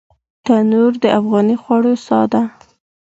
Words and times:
تنور 0.45 0.93
د 1.03 1.05
افغاني 1.19 1.55
خوړو 1.61 1.93
ساه 2.05 2.25
ده 2.31 2.41